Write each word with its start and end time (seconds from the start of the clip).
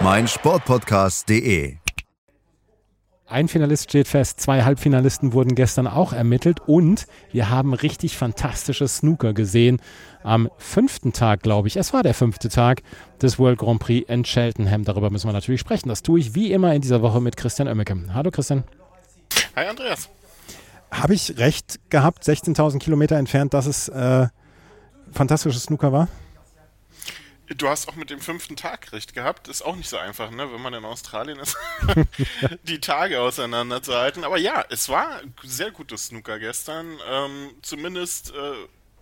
meinsportpodcast.de. 0.00 1.76
Ein 3.26 3.48
Finalist 3.48 3.84
steht 3.90 4.06
fest, 4.06 4.40
zwei 4.40 4.62
Halbfinalisten 4.62 5.32
wurden 5.32 5.54
gestern 5.54 5.86
auch 5.86 6.12
ermittelt 6.12 6.60
und 6.66 7.06
wir 7.32 7.48
haben 7.48 7.72
richtig 7.72 8.16
fantastische 8.16 8.86
Snooker 8.86 9.32
gesehen 9.32 9.80
am 10.22 10.50
fünften 10.58 11.12
Tag, 11.12 11.42
glaube 11.42 11.68
ich. 11.68 11.76
Es 11.76 11.92
war 11.92 12.02
der 12.02 12.14
fünfte 12.14 12.48
Tag 12.48 12.82
des 13.22 13.38
World 13.38 13.58
Grand 13.58 13.80
Prix 13.80 14.08
in 14.08 14.24
Cheltenham. 14.24 14.84
Darüber 14.84 15.10
müssen 15.10 15.26
wir 15.28 15.32
natürlich 15.32 15.60
sprechen. 15.60 15.88
Das 15.88 16.02
tue 16.02 16.20
ich 16.20 16.34
wie 16.34 16.52
immer 16.52 16.74
in 16.74 16.82
dieser 16.82 17.00
Woche 17.00 17.20
mit 17.20 17.36
Christian 17.36 17.66
Oemmeke. 17.66 17.96
Hallo 18.12 18.30
Christian. 18.30 18.64
Hi 19.56 19.66
Andreas. 19.66 20.10
Habe 20.90 21.14
ich 21.14 21.38
recht 21.38 21.80
gehabt, 21.90 22.24
16.000 22.24 22.78
Kilometer 22.78 23.16
entfernt, 23.16 23.54
dass 23.54 23.66
es 23.66 23.88
äh, 23.88 24.28
fantastisches 25.12 25.64
Snooker 25.64 25.92
war? 25.92 26.08
Du 27.48 27.68
hast 27.68 27.88
auch 27.88 27.94
mit 27.94 28.10
dem 28.10 28.20
fünften 28.20 28.56
Tag 28.56 28.92
recht 28.92 29.12
gehabt. 29.14 29.48
Ist 29.48 29.62
auch 29.62 29.76
nicht 29.76 29.88
so 29.88 29.98
einfach, 29.98 30.30
ne, 30.30 30.50
wenn 30.52 30.62
man 30.62 30.72
in 30.72 30.84
Australien 30.84 31.38
ist, 31.38 31.56
die 32.62 32.80
Tage 32.80 33.20
auseinanderzuhalten. 33.20 34.24
Aber 34.24 34.38
ja, 34.38 34.64
es 34.70 34.88
war 34.88 35.20
sehr 35.42 35.70
gutes 35.70 36.06
Snooker 36.06 36.38
gestern. 36.38 36.98
Ähm, 37.06 37.50
zumindest 37.60 38.32
äh, 38.32 38.54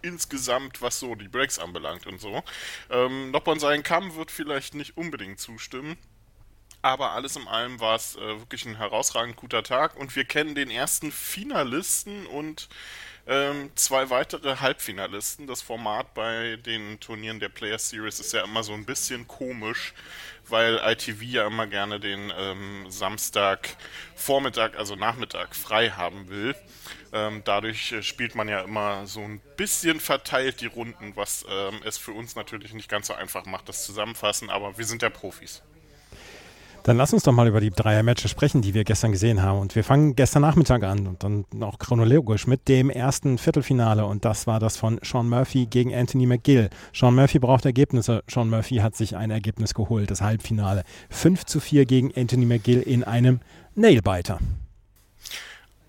insgesamt, 0.02 0.82
was 0.82 0.98
so 0.98 1.14
die 1.14 1.28
Breaks 1.28 1.58
anbelangt 1.58 2.06
und 2.06 2.20
so. 2.20 2.42
Ähm, 2.90 3.30
Noppon 3.30 3.60
seinen 3.60 3.84
Kamm 3.84 4.16
wird 4.16 4.30
vielleicht 4.30 4.74
nicht 4.74 4.96
unbedingt 4.96 5.38
zustimmen. 5.38 5.96
Aber 6.82 7.12
alles 7.12 7.36
in 7.36 7.46
allem 7.46 7.78
war 7.78 7.94
es 7.94 8.16
äh, 8.16 8.20
wirklich 8.20 8.66
ein 8.66 8.76
herausragend 8.76 9.36
guter 9.36 9.62
Tag 9.62 9.96
und 9.96 10.16
wir 10.16 10.24
kennen 10.24 10.56
den 10.56 10.68
ersten 10.68 11.12
Finalisten 11.12 12.26
und 12.26 12.68
ähm, 13.24 13.70
zwei 13.76 14.10
weitere 14.10 14.56
Halbfinalisten. 14.56 15.46
Das 15.46 15.62
Format 15.62 16.12
bei 16.14 16.56
den 16.56 16.98
Turnieren 16.98 17.38
der 17.38 17.50
Player 17.50 17.78
Series 17.78 18.18
ist 18.18 18.32
ja 18.32 18.42
immer 18.42 18.64
so 18.64 18.72
ein 18.72 18.84
bisschen 18.84 19.28
komisch, 19.28 19.94
weil 20.48 20.80
ITV 20.84 21.22
ja 21.22 21.46
immer 21.46 21.68
gerne 21.68 22.00
den 22.00 22.32
ähm, 22.36 22.86
Samstag 22.90 23.76
Vormittag, 24.16 24.76
also 24.76 24.96
Nachmittag 24.96 25.54
frei 25.54 25.90
haben 25.90 26.28
will. 26.28 26.56
Ähm, 27.12 27.42
dadurch 27.44 27.92
äh, 27.92 28.02
spielt 28.02 28.34
man 28.34 28.48
ja 28.48 28.62
immer 28.62 29.06
so 29.06 29.20
ein 29.20 29.40
bisschen 29.56 30.00
verteilt 30.00 30.60
die 30.60 30.66
Runden, 30.66 31.14
was 31.14 31.46
ähm, 31.48 31.80
es 31.84 31.96
für 31.96 32.12
uns 32.12 32.34
natürlich 32.34 32.72
nicht 32.74 32.88
ganz 32.88 33.06
so 33.06 33.14
einfach 33.14 33.46
macht, 33.46 33.68
das 33.68 33.84
zusammenfassen, 33.84 34.50
aber 34.50 34.78
wir 34.78 34.84
sind 34.84 35.02
ja 35.02 35.10
Profis. 35.10 35.62
Dann 36.84 36.96
lass 36.96 37.12
uns 37.12 37.22
doch 37.22 37.32
mal 37.32 37.46
über 37.46 37.60
die 37.60 37.70
Dreier-Matches 37.70 38.30
sprechen, 38.30 38.60
die 38.60 38.74
wir 38.74 38.82
gestern 38.82 39.12
gesehen 39.12 39.40
haben. 39.40 39.60
Und 39.60 39.76
wir 39.76 39.84
fangen 39.84 40.16
gestern 40.16 40.42
Nachmittag 40.42 40.82
an 40.82 41.06
und 41.06 41.22
dann 41.22 41.44
auch 41.60 41.78
chronologisch 41.78 42.48
mit 42.48 42.66
dem 42.68 42.90
ersten 42.90 43.38
Viertelfinale. 43.38 44.04
Und 44.04 44.24
das 44.24 44.48
war 44.48 44.58
das 44.58 44.76
von 44.76 44.98
Sean 45.02 45.28
Murphy 45.28 45.66
gegen 45.66 45.94
Anthony 45.94 46.26
McGill. 46.26 46.70
Sean 46.92 47.14
Murphy 47.14 47.38
braucht 47.38 47.64
Ergebnisse. 47.64 48.24
Sean 48.28 48.50
Murphy 48.50 48.76
hat 48.76 48.96
sich 48.96 49.14
ein 49.14 49.30
Ergebnis 49.30 49.74
geholt, 49.74 50.10
das 50.10 50.22
Halbfinale. 50.22 50.82
5 51.10 51.44
zu 51.44 51.60
4 51.60 51.86
gegen 51.86 52.12
Anthony 52.16 52.46
McGill 52.46 52.82
in 52.82 53.04
einem 53.04 53.40
Nailbiter 53.76 54.40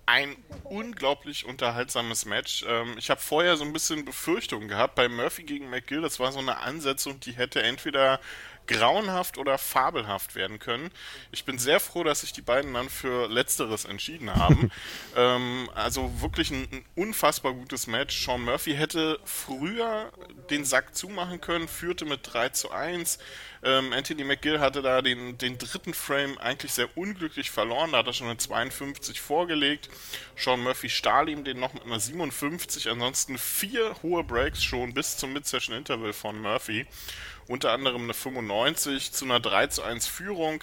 ein 0.06 0.36
unglaublich 0.64 1.46
unterhaltsames 1.46 2.26
Match. 2.26 2.64
Ähm, 2.68 2.94
ich 2.98 3.10
habe 3.10 3.20
vorher 3.20 3.56
so 3.56 3.64
ein 3.64 3.72
bisschen 3.72 4.04
Befürchtungen 4.04 4.68
gehabt 4.68 4.94
bei 4.94 5.08
Murphy 5.08 5.44
gegen 5.44 5.70
McGill. 5.70 6.02
Das 6.02 6.20
war 6.20 6.30
so 6.32 6.40
eine 6.40 6.58
Ansetzung, 6.58 7.20
die 7.20 7.32
hätte 7.32 7.62
entweder 7.62 8.20
grauenhaft 8.66 9.38
oder 9.38 9.58
fabelhaft 9.58 10.34
werden 10.34 10.58
können. 10.58 10.90
Ich 11.32 11.44
bin 11.44 11.58
sehr 11.58 11.80
froh, 11.80 12.04
dass 12.04 12.22
sich 12.22 12.32
die 12.32 12.42
beiden 12.42 12.74
dann 12.74 12.88
für 12.88 13.28
Letzteres 13.28 13.84
entschieden 13.84 14.34
haben. 14.34 14.70
ähm, 15.16 15.68
also 15.74 16.10
wirklich 16.20 16.50
ein, 16.50 16.66
ein, 16.72 16.84
unfassbar 16.94 17.52
gutes 17.52 17.86
Match. 17.86 18.24
Sean 18.24 18.42
Murphy 18.42 18.74
hätte 18.74 19.18
früher 19.24 20.12
den 20.50 20.64
Sack 20.64 20.94
zumachen 20.96 21.40
können, 21.40 21.68
führte 21.68 22.04
mit 22.04 22.20
3 22.22 22.50
zu 22.50 22.70
1. 22.70 23.18
Ähm, 23.62 23.92
Anthony 23.92 24.24
McGill 24.24 24.60
hatte 24.60 24.82
da 24.82 25.00
den, 25.00 25.38
den 25.38 25.56
dritten 25.56 25.94
Frame 25.94 26.36
eigentlich 26.38 26.72
sehr 26.72 26.96
unglücklich 26.96 27.50
verloren. 27.50 27.92
Da 27.92 27.98
hat 27.98 28.06
er 28.06 28.12
schon 28.12 28.26
eine 28.28 28.36
52 28.36 29.20
vorgelegt. 29.20 29.88
Sean 30.36 30.62
Murphy 30.62 30.90
stahl 30.90 31.28
ihm 31.28 31.44
den 31.44 31.60
noch 31.60 31.72
mit 31.72 31.84
einer 31.84 32.00
57. 32.00 32.90
Ansonsten 32.90 33.38
vier 33.38 33.96
hohe 34.02 34.22
Breaks 34.22 34.62
schon 34.62 34.92
bis 34.92 35.16
zum 35.16 35.32
Mid-Session 35.32 35.76
Interval 35.76 36.12
von 36.12 36.40
Murphy 36.40 36.86
unter 37.46 37.72
anderem 37.72 38.04
eine 38.04 38.14
95 38.14 39.12
zu 39.12 39.24
einer 39.24 39.40
3 39.40 39.68
zu 39.68 39.82
1 39.82 40.06
Führung. 40.06 40.62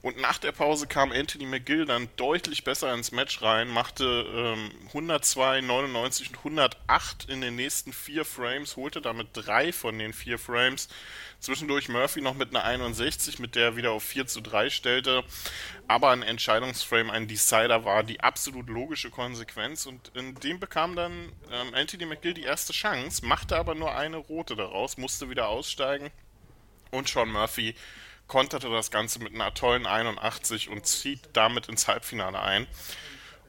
Und 0.00 0.16
nach 0.20 0.38
der 0.38 0.52
Pause 0.52 0.86
kam 0.86 1.10
Anthony 1.10 1.44
McGill 1.44 1.84
dann 1.84 2.08
deutlich 2.16 2.62
besser 2.62 2.94
ins 2.94 3.10
Match 3.10 3.42
rein, 3.42 3.68
machte 3.68 4.04
ähm, 4.32 4.70
102, 4.88 5.60
99 5.60 6.30
und 6.30 6.38
108 6.38 7.24
in 7.28 7.40
den 7.40 7.56
nächsten 7.56 7.92
vier 7.92 8.24
Frames, 8.24 8.76
holte 8.76 9.00
damit 9.00 9.28
drei 9.32 9.72
von 9.72 9.98
den 9.98 10.12
vier 10.12 10.38
Frames. 10.38 10.88
Zwischendurch 11.40 11.88
Murphy 11.88 12.20
noch 12.20 12.34
mit 12.34 12.50
einer 12.50 12.64
61, 12.64 13.38
mit 13.40 13.56
der 13.56 13.64
er 13.64 13.76
wieder 13.76 13.92
auf 13.92 14.02
4 14.02 14.26
zu 14.26 14.40
3 14.40 14.70
stellte. 14.70 15.24
Aber 15.86 16.10
ein 16.10 16.22
Entscheidungsframe, 16.22 17.10
ein 17.10 17.28
Decider 17.28 17.84
war 17.84 18.02
die 18.02 18.20
absolut 18.20 18.68
logische 18.68 19.10
Konsequenz. 19.10 19.86
Und 19.86 20.12
in 20.14 20.34
dem 20.36 20.58
bekam 20.60 20.96
dann 20.96 21.32
ähm, 21.50 21.74
Anthony 21.74 22.06
McGill 22.06 22.34
die 22.34 22.42
erste 22.42 22.72
Chance, 22.72 23.24
machte 23.24 23.56
aber 23.56 23.74
nur 23.74 23.96
eine 23.96 24.16
rote 24.16 24.56
daraus, 24.56 24.96
musste 24.96 25.30
wieder 25.30 25.48
aussteigen. 25.48 26.10
Und 26.90 27.08
Sean 27.08 27.30
Murphy 27.30 27.74
konterte 28.28 28.70
das 28.70 28.90
Ganze 28.90 29.18
mit 29.18 29.34
einer 29.34 29.52
tollen 29.52 29.86
81 29.86 30.68
und 30.68 30.86
zieht 30.86 31.20
damit 31.32 31.68
ins 31.68 31.88
Halbfinale 31.88 32.40
ein. 32.40 32.66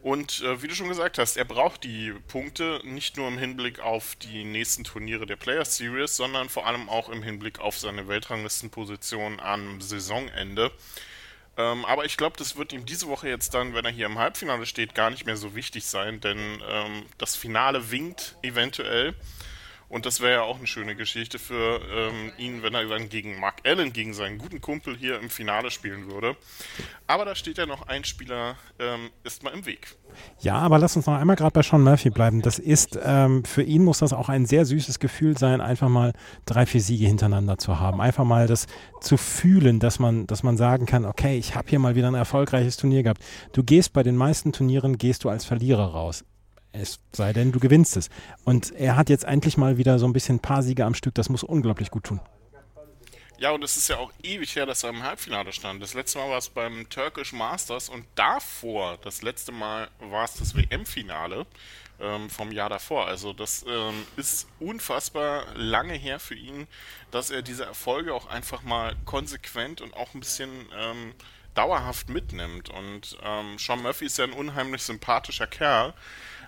Und 0.02 0.42
äh, 0.42 0.62
wie 0.62 0.70
du 0.70 0.76
schon 0.76 0.88
gesagt 0.88 1.18
hast, 1.18 1.36
er 1.36 1.44
braucht 1.44 1.84
die 1.84 2.14
Punkte 2.30 2.80
nicht 2.86 3.18
nur 3.18 3.28
im 3.28 3.38
Hinblick 3.38 3.82
auf 3.82 4.16
die 4.16 4.46
nächsten 4.46 4.86
Turniere 4.86 5.26
der 5.26 5.36
Player 5.36 5.66
Series, 5.66 6.16
sondern 6.16 6.48
vor 6.48 6.66
allem 6.66 6.88
auch 6.88 7.10
im 7.10 7.22
Hinblick 7.22 7.60
auf 7.60 7.78
seine 7.78 8.08
Weltranglistenposition 8.08 9.42
am 9.42 9.82
Saisonende. 9.82 10.72
Ähm, 11.58 11.84
aber 11.84 12.06
ich 12.06 12.16
glaube, 12.16 12.38
das 12.38 12.56
wird 12.56 12.72
ihm 12.72 12.86
diese 12.86 13.08
Woche 13.08 13.28
jetzt 13.28 13.54
dann, 13.54 13.74
wenn 13.74 13.84
er 13.84 13.92
hier 13.92 14.06
im 14.06 14.18
Halbfinale 14.18 14.66
steht, 14.66 14.96
gar 14.96 15.10
nicht 15.10 15.26
mehr 15.26 15.36
so 15.36 15.54
wichtig 15.54 15.86
sein, 15.86 16.22
denn 16.22 16.64
ähm, 16.66 17.06
das 17.18 17.36
Finale 17.36 17.92
winkt 17.92 18.38
eventuell. 18.42 19.14
Und 19.90 20.06
das 20.06 20.22
wäre 20.22 20.34
ja 20.34 20.42
auch 20.44 20.60
eine 20.60 20.68
schöne 20.68 20.96
Geschichte 20.96 21.40
für 21.40 21.82
ähm, 21.92 22.32
ihn, 22.38 22.62
wenn 22.62 22.76
er 22.76 22.86
dann 22.86 23.10
gegen 23.10 23.40
Mark 23.40 23.56
Allen, 23.66 23.92
gegen 23.92 24.14
seinen 24.14 24.38
guten 24.38 24.62
Kumpel 24.62 24.96
hier 24.96 25.20
im 25.20 25.32
Finale 25.32 25.72
spielen 25.72 26.12
würde. 26.12 26.36
Aber 27.08 27.26
da 27.26 27.34
steht 27.34 27.58
ja 27.58 27.66
noch 27.66 27.88
ein 27.88 28.04
Spieler 28.04 28.56
ähm, 28.78 29.10
mal 29.42 29.50
im 29.52 29.66
Weg. 29.66 29.96
Ja, 30.42 30.56
aber 30.56 30.78
lass 30.78 30.96
uns 30.96 31.08
noch 31.08 31.16
einmal 31.16 31.36
gerade 31.36 31.52
bei 31.52 31.64
Sean 31.64 31.82
Murphy 31.82 32.12
bleiben. 32.12 32.44
Das 32.44 32.60
ist, 32.60 33.00
ähm, 33.04 33.44
für 33.44 33.64
ihn 33.64 33.84
muss 33.84 34.00
das 34.00 34.14
auch 34.14 34.30
ein 34.30 34.46
sehr 34.46 34.66
süßes 34.66 35.00
Gefühl 35.00 35.38
sein, 35.38 35.60
einfach 35.60 35.90
mal 35.90 36.14
drei, 36.46 36.68
vier 36.68 36.82
Siege 36.82 37.08
hintereinander 37.08 37.58
zu 37.58 37.80
haben. 37.80 38.00
Einfach 38.00 38.26
mal 38.26 38.46
das 38.46 38.68
zu 39.02 39.18
fühlen, 39.18 39.80
dass 39.80 39.98
man, 39.98 40.28
dass 40.28 40.44
man 40.44 40.56
sagen 40.56 40.86
kann, 40.86 41.06
okay, 41.06 41.38
ich 41.38 41.56
habe 41.56 41.68
hier 41.68 41.80
mal 41.80 41.96
wieder 41.96 42.08
ein 42.08 42.16
erfolgreiches 42.16 42.78
Turnier 42.78 43.02
gehabt. 43.02 43.24
Du 43.54 43.64
gehst 43.64 43.94
bei 43.94 44.04
den 44.04 44.16
meisten 44.16 44.52
Turnieren, 44.52 45.00
gehst 45.00 45.24
du 45.24 45.30
als 45.30 45.46
Verlierer 45.46 45.88
raus. 45.94 46.26
Es 46.72 47.00
sei 47.14 47.34
denn, 47.34 47.52
du 47.52 47.60
gewinnst 47.60 47.98
es. 47.98 48.10
Und 48.44 48.72
er 48.72 48.96
hat 48.96 49.10
jetzt 49.10 49.24
endlich 49.24 49.58
mal 49.58 49.78
wieder 49.78 50.00
so 50.00 50.06
ein 50.08 50.14
bisschen 50.14 50.36
ein 50.36 50.42
paar 50.42 50.64
Siege 50.64 50.86
am 50.86 50.94
Stück. 50.94 51.16
Das 51.16 51.30
muss 51.30 51.44
unglaublich 51.44 51.92
gut 51.92 52.04
tun. 52.06 52.20
Ja, 53.40 53.52
und 53.52 53.64
es 53.64 53.78
ist 53.78 53.88
ja 53.88 53.98
auch 53.98 54.12
ewig 54.22 54.54
her, 54.58 54.66
dass 54.66 54.84
er 54.84 54.90
im 54.90 55.02
Halbfinale 55.02 55.54
stand. 55.54 55.82
Das 55.82 55.94
letzte 55.94 56.20
Mal 56.20 56.30
war 56.30 56.40
es 56.40 56.50
beim 56.50 56.90
Turkish 56.90 57.32
Masters 57.32 57.88
und 57.88 58.06
davor, 58.16 58.98
das 59.02 59.22
letzte 59.22 59.54
Mal 59.54 59.90
war 60.00 60.26
es 60.26 60.34
das 60.34 60.56
WM-Finale 60.56 61.46
ähm, 62.02 62.30
vom 62.30 62.52
Jahr 62.52 62.68
davor. 62.68 63.08
Also 63.08 63.32
das 63.32 63.66
ähm, 63.66 64.06
ist 64.18 64.46
unfassbar 64.60 65.46
lange 65.56 65.94
her 65.94 66.20
für 66.20 66.36
ihn, 66.36 66.68
dass 67.12 67.30
er 67.30 67.42
diese 67.42 67.64
Erfolge 67.64 68.14
auch 68.14 68.26
einfach 68.26 68.64
mal 68.64 68.98
konsequent 69.06 69.80
und 69.80 69.94
auch 69.94 70.14
ein 70.14 70.20
bisschen 70.20 70.50
ähm, 70.78 71.14
dauerhaft 71.54 72.10
mitnimmt. 72.10 72.70
Und 72.70 73.18
ähm, 73.24 73.58
Sean 73.58 73.82
Murphy 73.82 74.06
ist 74.06 74.18
ja 74.18 74.26
ein 74.26 74.34
unheimlich 74.34 74.84
sympathischer 74.84 75.48
Kerl 75.48 75.94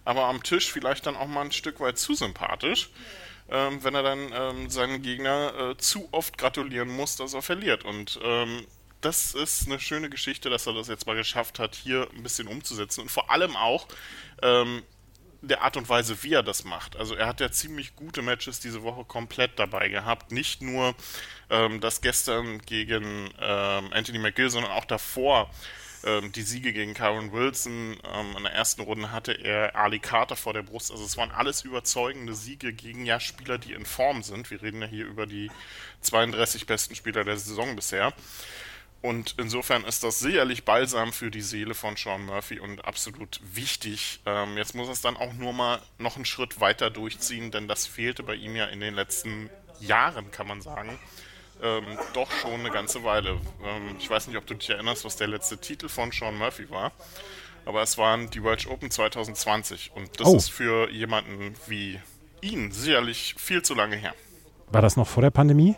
aber 0.05 0.25
am 0.25 0.43
Tisch 0.43 0.71
vielleicht 0.71 1.05
dann 1.05 1.15
auch 1.15 1.27
mal 1.27 1.41
ein 1.41 1.51
Stück 1.51 1.79
weit 1.79 1.97
zu 1.97 2.13
sympathisch, 2.13 2.89
ähm, 3.49 3.83
wenn 3.83 3.95
er 3.95 4.03
dann 4.03 4.31
ähm, 4.33 4.69
seinen 4.69 5.01
Gegner 5.01 5.71
äh, 5.71 5.77
zu 5.77 6.07
oft 6.11 6.37
gratulieren 6.37 6.89
muss, 6.89 7.15
dass 7.15 7.33
er 7.33 7.41
verliert. 7.41 7.83
Und 7.85 8.19
ähm, 8.23 8.65
das 9.01 9.33
ist 9.33 9.67
eine 9.67 9.79
schöne 9.79 10.09
Geschichte, 10.09 10.49
dass 10.49 10.67
er 10.67 10.73
das 10.73 10.87
jetzt 10.87 11.07
mal 11.07 11.15
geschafft 11.15 11.59
hat, 11.59 11.75
hier 11.75 12.07
ein 12.15 12.23
bisschen 12.23 12.47
umzusetzen. 12.47 13.01
Und 13.01 13.11
vor 13.11 13.31
allem 13.31 13.55
auch, 13.55 13.87
ähm, 14.41 14.83
der 15.41 15.63
Art 15.63 15.75
und 15.75 15.89
Weise, 15.89 16.21
wie 16.23 16.33
er 16.33 16.43
das 16.43 16.63
macht. 16.63 16.95
Also 16.95 17.15
er 17.15 17.27
hat 17.27 17.39
ja 17.39 17.51
ziemlich 17.51 17.95
gute 17.95 18.21
Matches 18.21 18.59
diese 18.59 18.83
Woche 18.83 19.03
komplett 19.05 19.57
dabei 19.57 19.89
gehabt. 19.89 20.31
Nicht 20.31 20.61
nur 20.61 20.95
ähm, 21.49 21.81
das 21.81 22.01
gestern 22.01 22.59
gegen 22.59 23.29
ähm, 23.39 23.91
Anthony 23.91 24.19
McGill, 24.19 24.51
sondern 24.51 24.71
auch 24.71 24.85
davor 24.85 25.49
ähm, 26.03 26.31
die 26.31 26.41
Siege 26.41 26.73
gegen 26.73 26.93
Kyron 26.93 27.31
Wilson. 27.31 27.97
Ähm, 28.13 28.37
in 28.37 28.43
der 28.43 28.53
ersten 28.53 28.81
Runde 28.81 29.11
hatte 29.11 29.33
er 29.33 29.75
Ali 29.75 29.99
Carter 29.99 30.35
vor 30.35 30.53
der 30.53 30.63
Brust. 30.63 30.91
Also 30.91 31.03
es 31.03 31.17
waren 31.17 31.31
alles 31.31 31.63
überzeugende 31.63 32.33
Siege 32.33 32.73
gegen 32.73 33.05
ja 33.05 33.19
Spieler, 33.19 33.57
die 33.57 33.73
in 33.73 33.85
Form 33.85 34.23
sind. 34.23 34.51
Wir 34.51 34.61
reden 34.61 34.81
ja 34.81 34.87
hier 34.87 35.05
über 35.05 35.25
die 35.25 35.51
32 36.01 36.65
besten 36.65 36.95
Spieler 36.95 37.23
der 37.23 37.37
Saison 37.37 37.75
bisher. 37.75 38.13
Und 39.01 39.35
insofern 39.39 39.83
ist 39.83 40.03
das 40.03 40.19
sicherlich 40.19 40.63
balsam 40.63 41.11
für 41.11 41.31
die 41.31 41.41
Seele 41.41 41.73
von 41.73 41.95
Sean 41.95 42.23
Murphy 42.25 42.59
und 42.59 42.85
absolut 42.85 43.39
wichtig. 43.43 44.19
Ähm, 44.27 44.57
jetzt 44.57 44.75
muss 44.75 44.89
es 44.89 45.01
dann 45.01 45.17
auch 45.17 45.33
nur 45.33 45.53
mal 45.53 45.81
noch 45.97 46.17
einen 46.17 46.25
Schritt 46.25 46.59
weiter 46.59 46.91
durchziehen, 46.91 47.49
denn 47.49 47.67
das 47.67 47.87
fehlte 47.87 48.21
bei 48.21 48.35
ihm 48.35 48.55
ja 48.55 48.65
in 48.65 48.79
den 48.79 48.93
letzten 48.93 49.49
Jahren, 49.79 50.29
kann 50.29 50.47
man 50.47 50.61
sagen 50.61 50.99
ähm, 51.61 51.85
doch 52.13 52.31
schon 52.31 52.59
eine 52.59 52.71
ganze 52.71 53.03
Weile. 53.03 53.39
Ähm, 53.63 53.95
ich 53.99 54.09
weiß 54.09 54.27
nicht, 54.27 54.37
ob 54.37 54.45
du 54.45 54.53
dich 54.53 54.69
erinnerst, 54.69 55.05
was 55.05 55.15
der 55.15 55.27
letzte 55.27 55.57
Titel 55.57 55.89
von 55.89 56.11
Sean 56.11 56.37
Murphy 56.37 56.69
war. 56.69 56.91
Aber 57.65 57.81
es 57.81 57.97
waren 57.97 58.29
die 58.29 58.43
World 58.43 58.67
Open 58.67 58.89
2020 58.89 59.91
und 59.93 60.19
das 60.19 60.27
oh. 60.27 60.35
ist 60.35 60.51
für 60.51 60.89
jemanden 60.89 61.55
wie 61.67 61.99
ihn 62.41 62.71
sicherlich 62.71 63.35
viel 63.37 63.61
zu 63.61 63.75
lange 63.75 63.95
her. 63.95 64.15
War 64.71 64.81
das 64.81 64.97
noch 64.97 65.07
vor 65.07 65.21
der 65.21 65.29
Pandemie? 65.29 65.75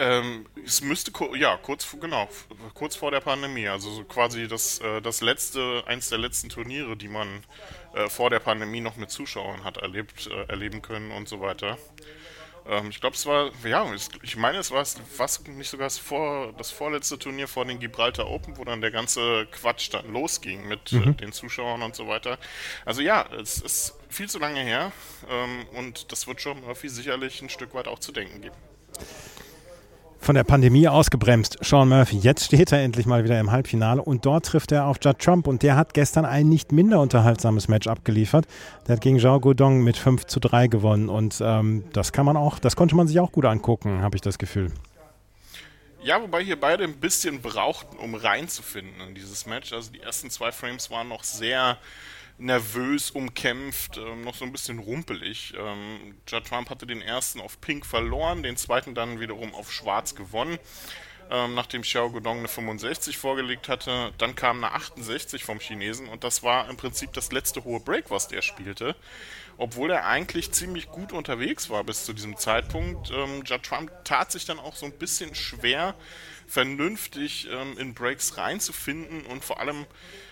Ähm, 0.00 0.46
es 0.64 0.80
müsste 0.80 1.10
ja 1.36 1.56
kurz 1.56 1.96
genau 2.00 2.28
kurz 2.74 2.94
vor 2.94 3.10
der 3.10 3.20
Pandemie, 3.20 3.66
also 3.66 3.90
so 3.90 4.04
quasi 4.04 4.46
das 4.46 4.78
äh, 4.78 5.02
das 5.02 5.20
letzte 5.22 5.82
eins 5.86 6.08
der 6.08 6.18
letzten 6.18 6.48
Turniere, 6.50 6.96
die 6.96 7.08
man 7.08 7.42
äh, 7.94 8.08
vor 8.08 8.30
der 8.30 8.38
Pandemie 8.38 8.80
noch 8.80 8.94
mit 8.94 9.10
Zuschauern 9.10 9.64
hat 9.64 9.78
erlebt 9.78 10.28
äh, 10.28 10.44
erleben 10.44 10.82
können 10.82 11.10
und 11.10 11.28
so 11.28 11.40
weiter. 11.40 11.78
Ähm, 12.68 12.90
ich 12.90 13.00
glaube, 13.00 13.16
es 13.16 13.26
war, 13.26 13.50
ja, 13.64 13.86
ich 14.22 14.36
meine, 14.36 14.58
es 14.58 14.70
war 14.70 14.84
was 15.16 15.46
nicht 15.46 15.70
sogar 15.70 15.86
das, 15.86 15.98
vor, 15.98 16.52
das 16.58 16.70
vorletzte 16.70 17.18
Turnier 17.18 17.48
vor 17.48 17.64
den 17.64 17.78
Gibraltar 17.78 18.28
Open, 18.28 18.56
wo 18.58 18.64
dann 18.64 18.80
der 18.80 18.90
ganze 18.90 19.46
Quatsch 19.50 19.92
dann 19.92 20.12
losging 20.12 20.68
mit 20.68 20.92
äh, 20.92 20.96
mhm. 20.96 21.10
äh, 21.10 21.14
den 21.14 21.32
Zuschauern 21.32 21.82
und 21.82 21.96
so 21.96 22.06
weiter. 22.08 22.38
Also 22.84 23.00
ja, 23.00 23.26
es 23.40 23.60
ist 23.60 23.94
viel 24.08 24.28
zu 24.28 24.38
lange 24.38 24.60
her 24.60 24.92
ähm, 25.30 25.66
und 25.74 26.12
das 26.12 26.26
wird 26.26 26.40
schon 26.40 26.60
Murphy 26.60 26.88
sicherlich 26.88 27.40
ein 27.42 27.48
Stück 27.48 27.74
weit 27.74 27.88
auch 27.88 27.98
zu 27.98 28.12
denken 28.12 28.42
geben 28.42 28.56
von 30.18 30.34
der 30.34 30.44
Pandemie 30.44 30.88
ausgebremst. 30.88 31.58
Sean 31.62 31.88
Murphy, 31.88 32.18
jetzt 32.18 32.46
steht 32.46 32.72
er 32.72 32.82
endlich 32.82 33.06
mal 33.06 33.24
wieder 33.24 33.38
im 33.38 33.50
Halbfinale 33.50 34.02
und 34.02 34.26
dort 34.26 34.46
trifft 34.46 34.72
er 34.72 34.86
auf 34.86 34.98
Judd 35.02 35.18
Trump 35.18 35.46
und 35.46 35.62
der 35.62 35.76
hat 35.76 35.94
gestern 35.94 36.24
ein 36.24 36.48
nicht 36.48 36.72
minder 36.72 37.00
unterhaltsames 37.00 37.68
Match 37.68 37.86
abgeliefert. 37.86 38.46
Der 38.86 38.96
hat 38.96 39.00
gegen 39.00 39.18
Zhao 39.18 39.40
Guodong 39.40 39.82
mit 39.82 39.96
5 39.96 40.26
zu 40.26 40.40
3 40.40 40.66
gewonnen 40.66 41.08
und 41.08 41.40
ähm, 41.40 41.84
das 41.92 42.12
kann 42.12 42.26
man 42.26 42.36
auch, 42.36 42.58
das 42.58 42.76
konnte 42.76 42.94
man 42.96 43.08
sich 43.08 43.20
auch 43.20 43.32
gut 43.32 43.44
angucken, 43.44 44.02
habe 44.02 44.16
ich 44.16 44.22
das 44.22 44.38
Gefühl. 44.38 44.72
Ja, 46.02 46.22
wobei 46.22 46.44
hier 46.44 46.58
beide 46.58 46.84
ein 46.84 46.96
bisschen 46.96 47.42
brauchten, 47.42 47.96
um 47.96 48.14
reinzufinden 48.14 49.00
in 49.08 49.14
dieses 49.14 49.46
Match. 49.46 49.72
Also 49.72 49.90
die 49.90 50.00
ersten 50.00 50.30
zwei 50.30 50.52
Frames 50.52 50.90
waren 50.90 51.08
noch 51.08 51.24
sehr 51.24 51.76
nervös 52.38 53.10
umkämpft, 53.10 53.98
ähm, 53.98 54.22
noch 54.22 54.34
so 54.34 54.44
ein 54.44 54.52
bisschen 54.52 54.78
rumpelig. 54.78 55.54
Ähm, 55.58 56.16
Judd 56.26 56.46
Trump 56.46 56.70
hatte 56.70 56.86
den 56.86 57.02
ersten 57.02 57.40
auf 57.40 57.60
Pink 57.60 57.84
verloren, 57.84 58.42
den 58.42 58.56
zweiten 58.56 58.94
dann 58.94 59.20
wiederum 59.20 59.54
auf 59.54 59.72
Schwarz 59.72 60.14
gewonnen. 60.14 60.58
Ähm, 61.30 61.54
nachdem 61.54 61.82
Xiao 61.82 62.10
Guodong 62.10 62.38
eine 62.38 62.48
65 62.48 63.18
vorgelegt 63.18 63.68
hatte, 63.68 64.12
dann 64.16 64.34
kam 64.34 64.64
eine 64.64 64.72
68 64.72 65.44
vom 65.44 65.58
Chinesen 65.58 66.08
und 66.08 66.24
das 66.24 66.42
war 66.42 66.70
im 66.70 66.76
Prinzip 66.76 67.12
das 67.12 67.32
letzte 67.32 67.64
hohe 67.64 67.80
Break, 67.80 68.10
was 68.10 68.28
der 68.28 68.40
spielte. 68.40 68.96
Obwohl 69.58 69.90
er 69.90 70.06
eigentlich 70.06 70.52
ziemlich 70.52 70.88
gut 70.88 71.12
unterwegs 71.12 71.68
war 71.68 71.82
bis 71.82 72.04
zu 72.04 72.12
diesem 72.12 72.36
Zeitpunkt. 72.36 73.10
Ähm, 73.10 73.42
Judd 73.44 73.64
Trump 73.64 73.90
tat 74.04 74.30
sich 74.30 74.44
dann 74.44 74.60
auch 74.60 74.76
so 74.76 74.86
ein 74.86 74.92
bisschen 74.92 75.34
schwer, 75.34 75.96
vernünftig 76.46 77.48
ähm, 77.50 77.76
in 77.76 77.92
Breaks 77.92 78.38
reinzufinden 78.38 79.26
und 79.26 79.44
vor 79.44 79.60
allem 79.60 79.84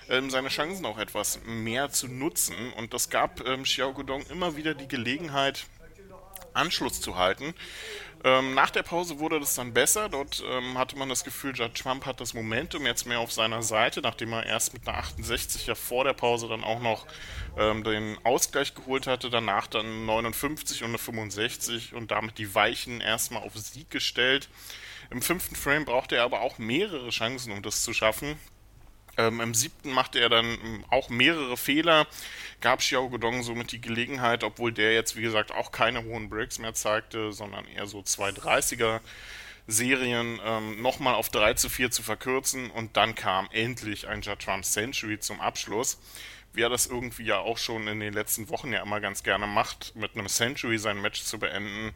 ähm, 0.08 0.31
seine 0.31 0.49
Chancen 0.49 0.87
auch 0.87 0.99
etwas 0.99 1.40
mehr 1.44 1.90
zu 1.90 2.06
nutzen. 2.06 2.73
Und 2.75 2.94
das 2.94 3.11
gab 3.11 3.46
ähm, 3.46 3.64
Xiao 3.64 3.93
Guodong 3.93 4.25
immer 4.31 4.56
wieder 4.56 4.75
die 4.75 4.88
Gelegenheit, 4.88 5.67
Anschluss 6.56 7.00
zu 7.00 7.16
halten. 7.16 7.54
Ähm, 8.24 8.54
nach 8.54 8.70
der 8.70 8.82
Pause 8.82 9.18
wurde 9.20 9.38
das 9.38 9.54
dann 9.54 9.72
besser. 9.72 10.08
Dort 10.08 10.42
ähm, 10.50 10.76
hatte 10.78 10.96
man 10.96 11.08
das 11.08 11.22
Gefühl, 11.22 11.54
Judd 11.54 11.74
Trump 11.74 12.06
hat 12.06 12.20
das 12.20 12.34
Momentum 12.34 12.84
jetzt 12.84 13.06
mehr 13.06 13.20
auf 13.20 13.30
seiner 13.30 13.62
Seite, 13.62 14.00
nachdem 14.00 14.32
er 14.32 14.44
erst 14.46 14.72
mit 14.72 14.88
einer 14.88 14.98
68 14.98 15.66
ja 15.66 15.74
vor 15.74 16.04
der 16.04 16.14
Pause 16.14 16.48
dann 16.48 16.64
auch 16.64 16.80
noch 16.80 17.06
ähm, 17.56 17.84
den 17.84 18.18
Ausgleich 18.24 18.74
geholt 18.74 19.06
hatte. 19.06 19.30
Danach 19.30 19.66
dann 19.66 20.06
59 20.06 20.82
und 20.82 20.88
eine 20.88 20.98
65 20.98 21.94
und 21.94 22.10
damit 22.10 22.38
die 22.38 22.52
Weichen 22.54 23.00
erstmal 23.00 23.42
auf 23.42 23.56
Sieg 23.56 23.90
gestellt. 23.90 24.48
Im 25.10 25.22
fünften 25.22 25.54
Frame 25.54 25.84
brauchte 25.84 26.16
er 26.16 26.24
aber 26.24 26.40
auch 26.40 26.58
mehrere 26.58 27.10
Chancen, 27.10 27.52
um 27.52 27.62
das 27.62 27.82
zu 27.82 27.92
schaffen. 27.92 28.36
Ähm, 29.18 29.40
Im 29.40 29.54
siebten 29.54 29.92
machte 29.92 30.18
er 30.20 30.28
dann 30.28 30.44
ähm, 30.44 30.84
auch 30.90 31.08
mehrere 31.08 31.56
Fehler, 31.56 32.06
gab 32.60 32.80
Xiao 32.80 33.08
Guodong 33.08 33.42
somit 33.42 33.72
die 33.72 33.80
Gelegenheit, 33.80 34.44
obwohl 34.44 34.72
der 34.72 34.92
jetzt 34.92 35.16
wie 35.16 35.22
gesagt 35.22 35.52
auch 35.52 35.72
keine 35.72 36.04
hohen 36.04 36.28
Breaks 36.28 36.58
mehr 36.58 36.74
zeigte, 36.74 37.32
sondern 37.32 37.66
eher 37.66 37.86
so 37.86 38.00
230er 38.00 39.00
Serien 39.66 40.38
ähm, 40.44 40.80
nochmal 40.82 41.14
auf 41.14 41.28
3 41.30 41.54
zu 41.54 41.68
4 41.68 41.90
zu 41.90 42.02
verkürzen 42.02 42.70
und 42.70 42.96
dann 42.96 43.14
kam 43.14 43.48
endlich 43.52 44.06
ein 44.06 44.22
Trump 44.22 44.64
Century 44.64 45.18
zum 45.18 45.40
Abschluss. 45.40 45.98
Wie 46.52 46.62
er 46.62 46.70
das 46.70 46.86
irgendwie 46.86 47.24
ja 47.24 47.38
auch 47.38 47.58
schon 47.58 47.88
in 47.88 48.00
den 48.00 48.14
letzten 48.14 48.48
Wochen 48.48 48.72
ja 48.72 48.82
immer 48.82 49.00
ganz 49.00 49.22
gerne 49.22 49.46
macht, 49.46 49.94
mit 49.96 50.14
einem 50.14 50.28
Century 50.28 50.78
sein 50.78 51.00
Match 51.00 51.22
zu 51.22 51.38
beenden, 51.38 51.92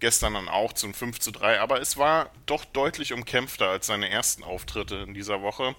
gestern 0.00 0.34
dann 0.34 0.48
auch 0.48 0.72
zum 0.72 0.94
5 0.94 1.20
zu 1.20 1.30
3, 1.30 1.60
aber 1.60 1.80
es 1.80 1.96
war 1.96 2.30
doch 2.46 2.64
deutlich 2.64 3.12
umkämpfter 3.12 3.68
als 3.68 3.86
seine 3.86 4.10
ersten 4.10 4.42
Auftritte 4.42 4.96
in 4.96 5.14
dieser 5.14 5.42
Woche. 5.42 5.76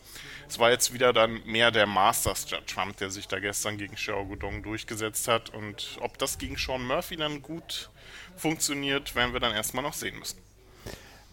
Es 0.48 0.60
war 0.60 0.72
jetzt 0.72 0.94
wieder 0.94 1.12
dann 1.12 1.44
mehr 1.46 1.72
der 1.72 1.88
Masters 1.88 2.46
Trump, 2.46 2.98
der 2.98 3.10
sich 3.10 3.28
da 3.28 3.40
gestern 3.40 3.78
gegen 3.78 3.96
Xiao 3.96 4.26
Guodong 4.26 4.64
durchgesetzt 4.64 5.28
hat 5.28 5.50
und 5.50 5.98
ob 6.00 6.18
das 6.18 6.38
gegen 6.38 6.58
Sean 6.58 6.86
Murphy 6.86 7.18
dann 7.18 7.42
gut 7.42 7.90
funktioniert, 8.38 9.16
werden 9.16 9.34
wir 9.34 9.40
dann 9.40 9.54
erstmal 9.54 9.84
noch 9.84 9.94
sehen 9.94 10.18
müssen. 10.20 10.51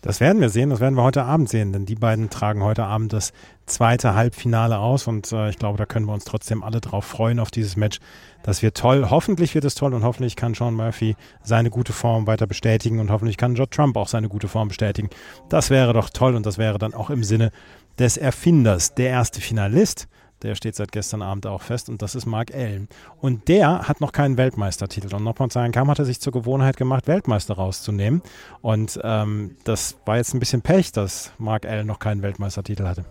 Das 0.00 0.20
werden 0.20 0.40
wir 0.40 0.48
sehen, 0.48 0.70
das 0.70 0.80
werden 0.80 0.94
wir 0.94 1.02
heute 1.02 1.24
Abend 1.24 1.48
sehen, 1.48 1.72
denn 1.72 1.84
die 1.84 1.96
beiden 1.96 2.30
tragen 2.30 2.62
heute 2.62 2.84
Abend 2.84 3.12
das 3.12 3.32
zweite 3.66 4.14
Halbfinale 4.14 4.78
aus 4.78 5.08
und 5.08 5.32
äh, 5.32 5.50
ich 5.50 5.58
glaube, 5.58 5.76
da 5.76 5.86
können 5.86 6.06
wir 6.06 6.14
uns 6.14 6.24
trotzdem 6.24 6.62
alle 6.62 6.80
drauf 6.80 7.04
freuen 7.04 7.40
auf 7.40 7.50
dieses 7.50 7.76
Match. 7.76 7.98
Das 8.44 8.62
wird 8.62 8.76
toll. 8.76 9.10
Hoffentlich 9.10 9.54
wird 9.54 9.64
es 9.64 9.74
toll 9.74 9.92
und 9.94 10.04
hoffentlich 10.04 10.36
kann 10.36 10.54
Sean 10.54 10.74
Murphy 10.74 11.16
seine 11.42 11.70
gute 11.70 11.92
Form 11.92 12.26
weiter 12.26 12.46
bestätigen 12.46 13.00
und 13.00 13.10
hoffentlich 13.10 13.36
kann 13.36 13.56
Judd 13.56 13.72
Trump 13.72 13.96
auch 13.96 14.08
seine 14.08 14.28
gute 14.28 14.48
Form 14.48 14.68
bestätigen. 14.68 15.10
Das 15.48 15.70
wäre 15.70 15.92
doch 15.92 16.10
toll 16.10 16.36
und 16.36 16.46
das 16.46 16.58
wäre 16.58 16.78
dann 16.78 16.94
auch 16.94 17.10
im 17.10 17.24
Sinne 17.24 17.50
des 17.98 18.16
Erfinders. 18.16 18.94
Der 18.94 19.10
erste 19.10 19.40
Finalist 19.40 20.08
der 20.42 20.54
steht 20.54 20.76
seit 20.76 20.92
gestern 20.92 21.22
Abend 21.22 21.46
auch 21.46 21.62
fest 21.62 21.88
und 21.88 22.02
das 22.02 22.14
ist 22.14 22.26
Mark 22.26 22.54
Allen. 22.54 22.88
Und 23.20 23.48
der 23.48 23.88
hat 23.88 24.00
noch 24.00 24.12
keinen 24.12 24.36
Weltmeistertitel. 24.36 25.14
Und 25.14 25.52
sagen 25.52 25.72
kam, 25.72 25.90
hat 25.90 25.98
er 25.98 26.04
sich 26.04 26.20
zur 26.20 26.32
Gewohnheit 26.32 26.76
gemacht, 26.76 27.06
Weltmeister 27.06 27.54
rauszunehmen. 27.54 28.22
Und 28.60 28.98
ähm, 29.02 29.56
das 29.64 29.96
war 30.04 30.16
jetzt 30.16 30.34
ein 30.34 30.40
bisschen 30.40 30.62
Pech, 30.62 30.92
dass 30.92 31.32
Mark 31.38 31.66
Allen 31.66 31.86
noch 31.86 31.98
keinen 31.98 32.22
Weltmeistertitel 32.22 32.84
hatte. 32.84 33.04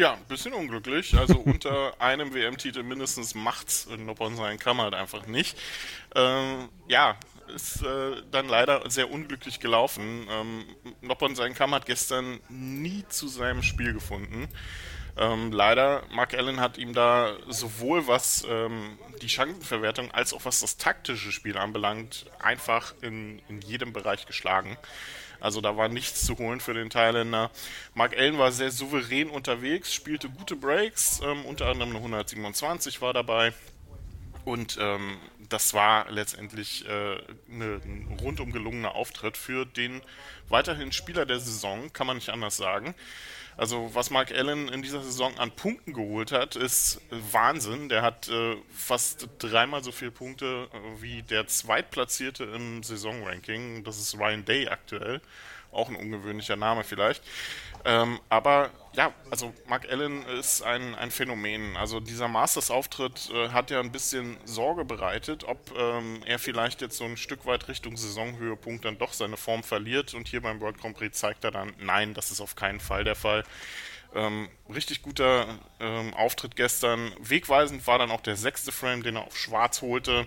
Ja, 0.00 0.14
ein 0.14 0.24
bisschen 0.28 0.54
unglücklich. 0.54 1.14
Also 1.18 1.38
unter 1.44 2.00
einem 2.00 2.32
WM-Titel 2.32 2.82
mindestens 2.82 3.34
macht's 3.34 3.86
Noppon 3.98 4.34
man 4.34 4.78
halt 4.78 4.94
einfach 4.94 5.26
nicht. 5.26 5.58
Ähm, 6.14 6.70
ja, 6.88 7.16
ist 7.54 7.82
äh, 7.82 8.22
dann 8.30 8.48
leider 8.48 8.88
sehr 8.88 9.10
unglücklich 9.10 9.60
gelaufen. 9.60 10.26
Ähm, 10.30 10.64
Noppon 11.02 11.34
sein 11.34 11.54
Kamm 11.54 11.74
hat 11.74 11.86
gestern 11.86 12.40
nie 12.48 13.04
zu 13.08 13.28
seinem 13.28 13.62
Spiel 13.62 13.92
gefunden. 13.92 14.48
Ähm, 15.16 15.52
leider, 15.52 16.02
Mark 16.10 16.34
Allen 16.34 16.60
hat 16.60 16.78
ihm 16.78 16.94
da 16.94 17.36
sowohl 17.48 18.06
was 18.06 18.46
ähm, 18.48 18.98
die 19.22 19.28
Chancenverwertung 19.28 20.10
als 20.10 20.32
auch 20.32 20.44
was 20.44 20.60
das 20.60 20.76
taktische 20.76 21.32
Spiel 21.32 21.56
anbelangt, 21.56 22.26
einfach 22.38 22.94
in, 23.02 23.40
in 23.48 23.60
jedem 23.60 23.92
Bereich 23.92 24.26
geschlagen. 24.26 24.76
Also 25.40 25.60
da 25.60 25.76
war 25.76 25.88
nichts 25.88 26.26
zu 26.26 26.36
holen 26.38 26.60
für 26.60 26.74
den 26.74 26.90
Thailänder. 26.90 27.50
Mark 27.94 28.16
Allen 28.16 28.38
war 28.38 28.52
sehr 28.52 28.70
souverän 28.70 29.30
unterwegs, 29.30 29.92
spielte 29.92 30.28
gute 30.28 30.54
Breaks, 30.54 31.20
ähm, 31.24 31.44
unter 31.46 31.66
anderem 31.66 31.90
eine 31.90 31.98
127 31.98 33.00
war 33.00 33.12
dabei. 33.12 33.52
Und 34.44 34.78
ähm, 34.80 35.18
das 35.50 35.74
war 35.74 36.10
letztendlich 36.10 36.86
äh, 36.86 37.18
eine, 37.50 37.80
ein 37.84 38.18
rundum 38.22 38.52
gelungener 38.52 38.94
Auftritt 38.94 39.36
für 39.36 39.66
den 39.66 40.00
weiterhin 40.48 40.92
Spieler 40.92 41.26
der 41.26 41.40
Saison, 41.40 41.92
kann 41.92 42.06
man 42.06 42.16
nicht 42.16 42.30
anders 42.30 42.56
sagen. 42.56 42.94
Also 43.56 43.90
was 43.92 44.10
Mark 44.10 44.32
Allen 44.32 44.68
in 44.68 44.80
dieser 44.80 45.02
Saison 45.02 45.36
an 45.38 45.50
Punkten 45.50 45.92
geholt 45.92 46.32
hat, 46.32 46.56
ist 46.56 47.00
Wahnsinn. 47.10 47.88
Der 47.88 48.00
hat 48.00 48.28
äh, 48.28 48.56
fast 48.74 49.28
dreimal 49.38 49.84
so 49.84 49.92
viele 49.92 50.12
Punkte 50.12 50.68
äh, 50.72 51.02
wie 51.02 51.22
der 51.22 51.46
Zweitplatzierte 51.46 52.44
im 52.44 52.82
Saisonranking. 52.82 53.84
Das 53.84 53.98
ist 53.98 54.16
Ryan 54.18 54.44
Day 54.44 54.68
aktuell. 54.68 55.20
Auch 55.72 55.88
ein 55.88 55.96
ungewöhnlicher 55.96 56.56
Name 56.56 56.84
vielleicht. 56.84 57.22
Ähm, 57.84 58.20
aber 58.28 58.70
ja, 58.92 59.12
also 59.30 59.54
Mark 59.68 59.88
Allen 59.88 60.24
ist 60.26 60.62
ein, 60.62 60.94
ein 60.96 61.10
Phänomen. 61.10 61.76
Also 61.76 62.00
dieser 62.00 62.28
Masters-Auftritt 62.28 63.30
äh, 63.32 63.50
hat 63.50 63.70
ja 63.70 63.80
ein 63.80 63.92
bisschen 63.92 64.36
Sorge 64.44 64.84
bereitet, 64.84 65.44
ob 65.44 65.72
ähm, 65.78 66.22
er 66.26 66.38
vielleicht 66.38 66.80
jetzt 66.80 66.96
so 66.96 67.04
ein 67.04 67.16
Stück 67.16 67.46
weit 67.46 67.68
Richtung 67.68 67.96
Saisonhöhepunkt 67.96 68.84
dann 68.84 68.98
doch 68.98 69.12
seine 69.12 69.36
Form 69.36 69.62
verliert. 69.62 70.14
Und 70.14 70.28
hier 70.28 70.42
beim 70.42 70.60
World 70.60 70.78
Grand 70.78 70.96
Prix 70.96 71.16
zeigt 71.16 71.44
er 71.44 71.52
dann, 71.52 71.72
nein, 71.78 72.14
das 72.14 72.30
ist 72.30 72.40
auf 72.40 72.56
keinen 72.56 72.80
Fall 72.80 73.04
der 73.04 73.16
Fall. 73.16 73.44
Ähm, 74.12 74.48
richtig 74.68 75.02
guter 75.02 75.46
ähm, 75.78 76.12
Auftritt 76.14 76.56
gestern. 76.56 77.12
Wegweisend 77.20 77.86
war 77.86 77.98
dann 77.98 78.10
auch 78.10 78.20
der 78.20 78.36
sechste 78.36 78.72
Frame, 78.72 79.04
den 79.04 79.16
er 79.16 79.26
auf 79.26 79.36
Schwarz 79.36 79.82
holte. 79.82 80.26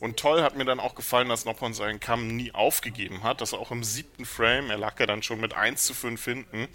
Und 0.00 0.18
toll 0.18 0.42
hat 0.42 0.56
mir 0.56 0.64
dann 0.64 0.80
auch 0.80 0.94
gefallen, 0.94 1.28
dass 1.28 1.44
Noppon 1.44 1.74
seinen 1.74 2.00
Kamm 2.00 2.28
nie 2.28 2.52
aufgegeben 2.52 3.22
hat. 3.22 3.42
Dass 3.42 3.52
er 3.52 3.58
auch 3.58 3.70
im 3.70 3.84
siebten 3.84 4.24
Frame, 4.24 4.70
er 4.70 4.78
lag 4.78 4.98
ja 4.98 5.06
dann 5.06 5.22
schon 5.22 5.40
mit 5.40 5.52
1 5.52 5.84
zu 5.84 5.92
5 5.92 6.24
hinten, 6.24 6.68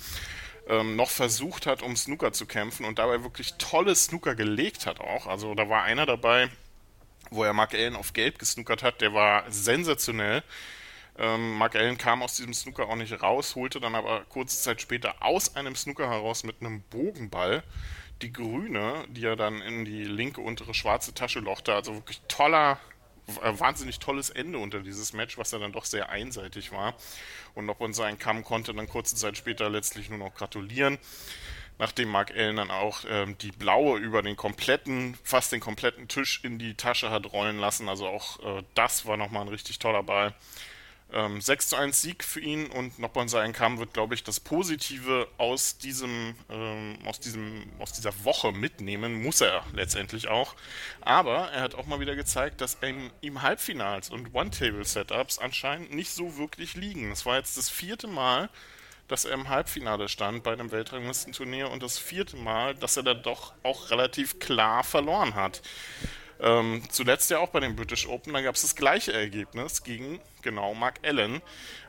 ähm, 0.68 0.96
noch 0.96 1.10
versucht 1.10 1.66
hat, 1.66 1.82
um 1.82 1.96
Snooker 1.96 2.32
zu 2.32 2.46
kämpfen 2.46 2.86
und 2.86 3.00
dabei 3.00 3.24
wirklich 3.24 3.56
tolle 3.56 3.96
Snooker 3.96 4.36
gelegt 4.36 4.86
hat 4.86 5.00
auch. 5.00 5.26
Also 5.26 5.56
da 5.56 5.68
war 5.70 5.84
einer 5.84 6.06
dabei, 6.06 6.50
wo 7.32 7.44
er 7.44 7.54
Mark 7.54 7.74
Allen 7.74 7.96
auf 7.96 8.14
Gelb 8.14 8.38
gesnookert 8.40 8.84
hat, 8.84 9.02
der 9.02 9.14
war 9.14 9.50
sensationell. 9.50 10.44
Ähm, 11.18 11.58
Mark 11.58 11.76
Allen 11.76 11.98
kam 11.98 12.24
aus 12.24 12.36
diesem 12.36 12.54
Snooker 12.54 12.90
auch 12.90 12.96
nicht 12.96 13.22
raus, 13.22 13.56
holte 13.56 13.80
dann 13.80 13.96
aber 13.96 14.26
kurze 14.26 14.62
Zeit 14.62 14.82
später 14.82 15.16
aus 15.22 15.56
einem 15.56 15.76
Snooker 15.76 16.10
heraus 16.10 16.44
mit 16.44 16.62
einem 16.62 16.82
Bogenball 16.82 17.64
die 18.22 18.32
grüne, 18.32 19.06
die 19.10 19.26
er 19.26 19.36
dann 19.36 19.62
in 19.62 19.86
die 19.86 20.04
linke 20.04 20.42
untere 20.42 20.74
schwarze 20.74 21.14
Tasche 21.14 21.40
lochte. 21.40 21.74
Also 21.74 21.96
wirklich 21.96 22.22
toller, 22.28 22.80
äh, 23.44 23.60
wahnsinnig 23.60 24.00
tolles 24.00 24.30
Ende 24.30 24.58
unter 24.58 24.80
dieses 24.80 25.14
Match, 25.14 25.38
was 25.38 25.52
ja 25.52 25.60
dann 25.60 25.72
doch 25.74 25.86
sehr 25.86 26.10
einseitig 26.10 26.72
war. 26.72 26.96
Und 27.54 27.66
Nopp 27.66 27.82
und 27.82 27.94
sein 27.94 28.18
Kamm 28.18 28.44
konnte 28.44 28.74
dann 28.74 28.88
kurze 28.88 29.16
Zeit 29.16 29.38
später 29.38 29.70
letztlich 29.70 30.10
nur 30.10 30.20
noch 30.20 30.34
gratulieren. 30.34 30.98
Nachdem 31.78 32.10
Mark 32.10 32.32
Allen 32.32 32.56
dann 32.56 32.72
auch 32.72 33.00
ähm, 33.08 33.38
die 33.38 33.52
blaue 33.52 34.00
über 34.00 34.22
den 34.22 34.38
kompletten, 34.38 35.18
fast 35.24 35.52
den 35.52 35.60
kompletten 35.60 36.08
Tisch 36.08 36.40
in 36.44 36.58
die 36.58 36.76
Tasche 36.76 37.10
hat 37.10 37.34
rollen 37.34 37.60
lassen. 37.60 37.90
Also 37.90 38.08
auch 38.08 38.40
äh, 38.60 38.64
das 38.76 39.06
war 39.06 39.18
nochmal 39.18 39.42
ein 39.42 39.50
richtig 39.50 39.80
toller 39.80 40.04
Ball. 40.04 40.34
Ähm, 41.14 41.40
6 41.40 41.70
zu 41.70 41.76
1 41.76 42.02
Sieg 42.02 42.24
für 42.24 42.40
ihn 42.40 42.66
und 42.68 42.98
Noppon 42.98 43.28
Sein 43.28 43.54
Kam 43.54 43.78
wird, 43.78 43.94
glaube 43.94 44.16
ich, 44.16 44.24
das 44.24 44.40
Positive 44.40 45.28
aus 45.38 45.78
diesem, 45.78 46.36
ähm, 46.50 46.98
aus 47.06 47.20
diesem, 47.20 47.72
aus 47.80 47.94
dieser 47.94 48.12
Woche 48.24 48.52
mitnehmen, 48.52 49.22
muss 49.22 49.40
er 49.42 49.64
letztendlich 49.74 50.28
auch. 50.28 50.56
Aber 51.02 51.52
er 51.52 51.62
hat 51.62 51.76
auch 51.76 51.86
mal 51.86 52.00
wieder 52.00 52.16
gezeigt, 52.16 52.60
dass 52.60 52.78
ihm, 52.82 53.12
ihm 53.22 53.44
Halbfinals 53.44 54.10
und 54.10 54.34
One-Table-Setups 54.34 55.38
anscheinend 55.38 55.94
nicht 55.94 56.12
so 56.12 56.38
wirklich 56.38 56.76
liegen. 56.76 57.12
Es 57.12 57.26
war 57.26 57.38
jetzt 57.38 57.58
das 57.58 57.70
vierte 57.70 58.08
Mal, 58.08 58.50
dass 59.08 59.26
er 59.26 59.34
im 59.34 59.50
Halbfinale 59.50 60.10
stand 60.10 60.44
bei 60.44 60.54
einem 60.54 60.72
Weltranglistenturnier 60.72 61.70
und 61.70 61.84
das 61.84 62.00
vierte 62.00 62.38
Mal, 62.38 62.76
dass 62.76 62.98
er 62.98 63.04
da 63.04 63.14
doch 63.14 63.54
auch 63.64 63.92
relativ 63.92 64.40
klar 64.40 64.84
verloren 64.84 65.36
hat. 65.36 65.62
Ähm, 66.40 66.84
zuletzt 66.90 67.30
ja 67.32 67.40
auch 67.40 67.50
bei 67.50 67.60
den 67.60 67.76
British 67.76 68.08
Open, 68.08 68.34
da 68.34 68.42
gab 68.42 68.56
es 68.56 68.62
das 68.62 68.76
gleiche 68.76 69.14
Ergebnis 69.14 69.84
gegen 69.84 70.20
genau 70.42 70.74
Mark 70.74 71.00
Allen. 71.04 71.42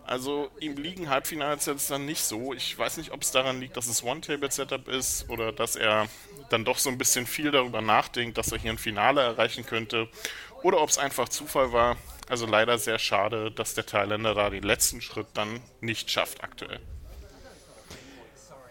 Also 0.04 0.50
ihm 0.60 0.76
liegen 0.76 1.10
Halbfinals 1.10 1.66
jetzt 1.66 1.90
dann 1.90 2.06
nicht 2.06 2.22
so. 2.22 2.54
Ich 2.54 2.78
weiß 2.78 2.96
nicht, 2.96 3.10
ob 3.10 3.22
es 3.22 3.32
daran 3.32 3.60
liegt, 3.60 3.76
dass 3.76 3.88
es 3.88 4.04
One-Table-Setup 4.04 4.86
ist 4.88 5.28
oder 5.28 5.52
dass 5.52 5.74
er 5.74 6.06
dann 6.48 6.64
doch 6.64 6.78
so 6.78 6.90
ein 6.90 6.98
bisschen 6.98 7.26
viel 7.26 7.50
darüber 7.50 7.80
nachdenkt, 7.80 8.38
dass 8.38 8.52
er 8.52 8.58
hier 8.58 8.70
ein 8.70 8.78
Finale 8.78 9.20
erreichen 9.20 9.66
könnte 9.66 10.08
oder 10.62 10.80
ob 10.80 10.90
es 10.90 10.98
einfach 10.98 11.28
Zufall 11.28 11.72
war. 11.72 11.96
Also 12.28 12.46
leider 12.46 12.78
sehr 12.78 12.98
schade, 12.98 13.50
dass 13.50 13.74
der 13.74 13.86
Thailänder 13.86 14.34
da 14.34 14.50
den 14.50 14.62
letzten 14.62 15.00
Schritt 15.00 15.28
dann 15.34 15.60
nicht 15.80 16.10
schafft 16.10 16.42
aktuell. 16.42 16.80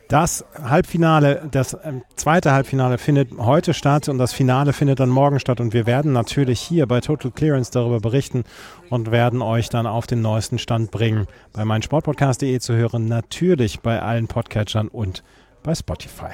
Das 0.08 0.46
Halbfinale, 0.62 1.48
das 1.50 1.74
äh, 1.74 1.94
zweite 2.16 2.52
Halbfinale 2.52 3.00
findet 3.00 3.32
heute 3.40 3.74
statt 3.74 4.08
und 4.08 4.20
das 4.20 4.34
Finale 4.34 4.72
findet 4.72 5.00
dann 5.00 5.10
morgen 5.10 5.40
statt. 5.40 5.60
Und 5.60 5.74
wir 5.74 5.88
werden 5.88 6.12
natürlich 6.12 6.60
hier 6.60 6.86
bei 6.86 7.02
Total 7.02 7.32
Clearance 7.32 7.72
darüber 7.72 8.00
berichten 8.00 8.44
und 8.90 9.12
werden 9.12 9.42
euch 9.42 9.70
dann 9.70 9.88
auf 9.88 10.06
den 10.06 10.22
neuesten 10.22 10.60
Stand 10.60 10.92
bringen. 10.92 11.26
Bei 11.54 11.66
meinsportpodcast.de 11.66 12.60
zu 12.60 12.76
hören, 12.76 13.08
natürlich 13.08 13.80
bei 13.80 14.00
allen 14.02 14.28
Podcatchern 14.28 14.90
und 14.90 15.24
bei 15.64 15.74
Spotify. 15.74 16.34